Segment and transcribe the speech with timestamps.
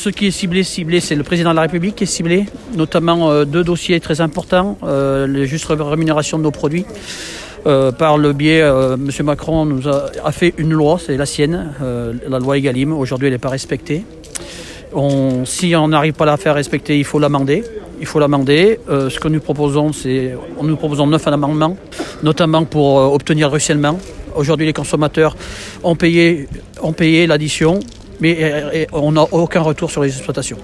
[0.00, 3.30] ce qui est ciblé, ciblé, c'est le président de la République qui est ciblé, notamment
[3.30, 6.86] euh, deux dossiers très importants, euh, les justes rémunérations de nos produits.
[7.66, 9.10] Euh, par le biais, M.
[9.24, 11.74] Macron nous a, fait une loi, c'est la sienne,
[12.26, 12.94] la loi Egalim.
[12.94, 14.02] Aujourd'hui, elle n'est pas respectée.
[15.44, 17.62] Si on n'arrive pas à la faire respecter, il faut l'amender.
[18.00, 18.80] Il faut l'amender.
[18.88, 21.76] Ce que nous proposons, c'est, nous proposons neuf amendements,
[22.22, 23.98] notamment pour obtenir le ruissellement.
[24.34, 25.36] Aujourd'hui, les consommateurs
[25.82, 26.46] ont payé
[27.26, 27.80] l'addition,
[28.20, 30.58] mais et, et on n'a aucun retour sur les exploitations.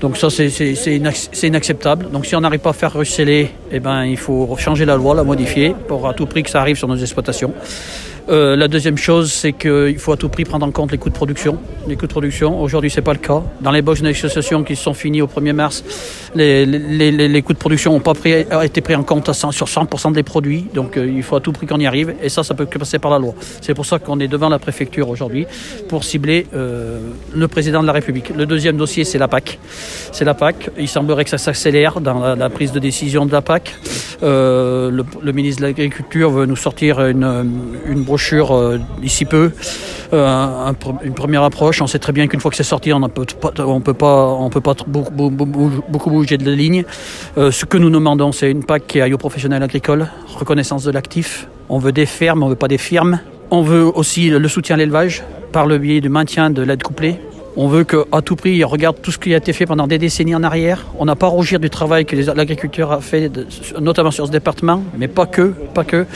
[0.00, 2.10] Donc ça, c'est inacceptable.
[2.10, 5.14] Donc si on n'arrive pas à faire ruisseler, eh ben, il faut changer la loi,
[5.14, 7.54] la modifier, pour à tout prix que ça arrive sur nos exploitations.
[8.30, 11.10] Euh, la deuxième chose, c'est qu'il faut à tout prix prendre en compte les coûts
[11.10, 11.58] de production.
[11.86, 13.42] Les coûts de production, aujourd'hui, pas le cas.
[13.60, 15.84] Dans les box négociations qui sont finies au 1er mars,
[16.34, 18.14] les, coûts de production n'ont pas
[18.62, 20.66] été pris en compte à 100, sur 100% des produits.
[20.72, 22.14] Donc, euh, il faut à tout prix qu'on y arrive.
[22.22, 23.34] Et ça, ça peut que passer par la loi.
[23.60, 25.46] C'est pour ça qu'on est devant la préfecture aujourd'hui
[25.88, 27.00] pour cibler euh,
[27.34, 28.30] le président de la République.
[28.34, 29.58] Le deuxième dossier, c'est la PAC.
[30.12, 30.70] C'est la PAC.
[30.78, 33.74] Il semblerait que ça s'accélère dans la, prise de décision de la PAC.
[34.22, 37.50] Le, le, ministre de l'Agriculture veut nous sortir une,
[37.86, 39.50] une brochure euh, d'ici peu,
[40.12, 41.82] euh, un, une première approche.
[41.82, 43.94] On sait très bien qu'une fois que c'est sorti, on ne peut pas, on peut
[43.94, 46.84] pas, on peut pas beaucoup, bouger de la ligne.
[47.36, 50.06] Euh, ce que nous demandons, c'est une PAC qui aille aux professionnels agricoles,
[50.38, 51.48] reconnaissance de l'actif.
[51.68, 53.18] On veut des fermes, on veut pas des firmes.
[53.50, 57.18] On veut aussi le soutien à l'élevage par le biais du maintien de l'aide couplée.
[57.56, 59.98] On veut qu'à tout prix, ils regardent tout ce qui a été fait pendant des
[59.98, 60.86] décennies en arrière.
[60.98, 63.30] On n'a pas à rougir du travail que l'agriculture a fait,
[63.80, 66.06] notamment sur ce département, mais pas que, pas que.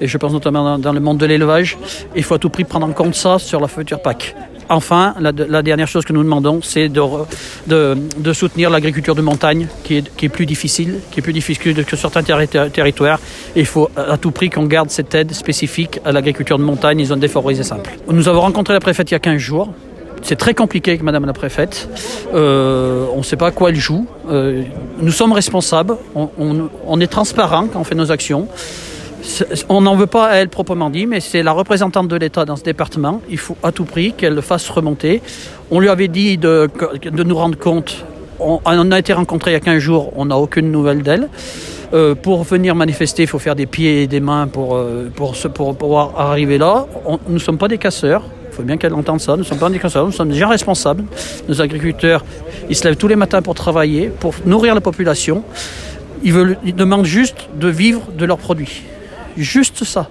[0.00, 1.78] Et je pense notamment dans, le monde de l'élevage.
[2.16, 4.34] Il faut à tout prix prendre en compte ça sur la future PAC.
[4.70, 10.28] Enfin, la, dernière chose que nous demandons, c'est de, soutenir l'agriculture de montagne, qui est,
[10.28, 13.20] plus difficile, qui est plus difficile que certains terri territoires.
[13.56, 17.06] Il faut à tout prix qu'on garde cette aide spécifique à l'agriculture de montagne, les
[17.06, 17.96] zones défavorisées simples.
[18.10, 19.72] Nous avons rencontré la préfète il y a 15 jours.
[20.22, 21.88] C'est très compliqué avec Madame la préfète.
[22.34, 24.06] Euh, on ne sait pas à quoi elle joue.
[24.30, 24.62] Euh,
[25.00, 25.96] nous sommes responsables.
[26.14, 28.48] On, est transparent quand on fait nos actions.
[29.68, 32.56] On n'en veut pas à elle proprement dit, mais c'est la représentante de l'État dans
[32.56, 33.20] ce département.
[33.28, 35.22] Il faut à tout prix qu'elle le fasse remonter.
[35.70, 36.68] On lui avait dit de,
[37.12, 38.04] nous rendre compte.
[38.40, 40.12] On, a été rencontrés il y a 15 jours.
[40.16, 41.28] On n'a aucune nouvelle d'elle.
[41.94, 44.78] Euh, pour venir manifester, il faut faire des pieds et des mains pour,
[45.14, 46.86] pouvoir arriver là.
[47.26, 48.24] Nous ne sommes pas des casseurs
[48.58, 49.32] faut bien qu'elle entende ça.
[49.32, 51.04] Nous ne sommes pas des consommateurs, nous sommes déjà responsables.
[51.48, 52.24] Nos agriculteurs,
[52.68, 55.44] ils se lèvent tous les matins pour travailler, pour nourrir la population.
[56.24, 58.82] Ils demandent juste de vivre de leurs produits.
[59.36, 60.08] Juste ça.